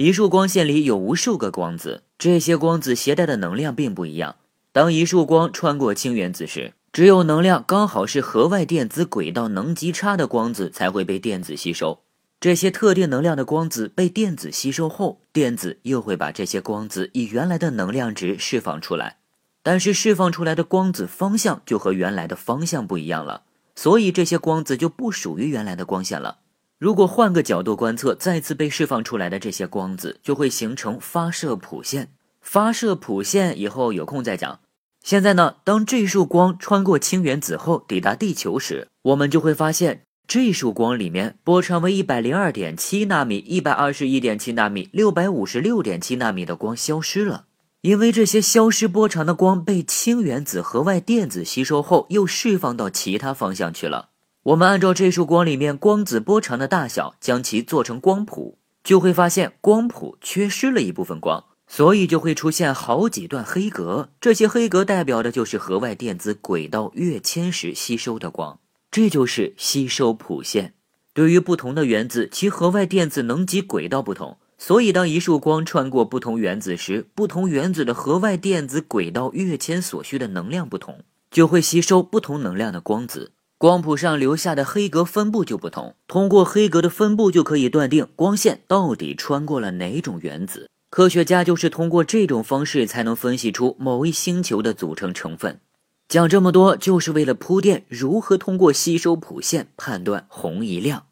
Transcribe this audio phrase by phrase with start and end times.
[0.00, 4.36] 一束光线里有无数个光子，这些光子携带的能量并不一样。
[4.70, 11.98] 当一束光穿过氢原子时，只有能量刚好是核外电子轨道能级差的光子才会被电子吸收。
[12.38, 19.16] 这些特定能量的光子被电子吸收后，电子又会把这些光子以原来的能量值释放出来。
[19.64, 23.42] 但是释放出来的光子方向就和原来的方向不一样了，
[23.74, 26.38] 所以这些光子就不属于原来的光线了。
[26.78, 32.12] 如果换个角度观测，再次被释放出来的这些光子就会形成发射谱线。
[32.40, 34.60] 发射谱线以后有空再讲。
[35.02, 47.46] 现在呢，当这束光穿过氢原子后抵达地球时，我们就会发现这束光里面波长为一百零二点七纳米、一百二十一点七纳米、六百五十六点七纳米的光消失了，
[47.80, 54.10] 因为这些消失波长的光被氢原子核外电子吸收后，又释放到其他方向去了。
[54.44, 64.08] 我们按照这束光里面光子波长的大小，将其做成光谱，就会发现光谱缺失了一部分光，所以就会出现好几段黑格。
[64.20, 68.58] 这些黑格代表的就是核外电子轨道跃迁时吸收的光，
[68.90, 70.72] 这就是吸收谱线。
[71.12, 83.32] 对于不同的原子，其核外电子能级轨道不同，所以当一束光穿过不同原子时，不同原子的核外电子轨道跃迁所需的能量不同，就会吸收不同能量的光子。
[83.58, 90.70] 光谱上留下的黑格分布就不同，通过黑格的分布就可以断定光线到底穿过了哪种原子。
[90.90, 95.58] 科学家就是通过这种方式才能分析出某一星球的组成成分。
[96.06, 101.06] 讲这么多就是为了铺垫如何通过吸收谱线判断红移量。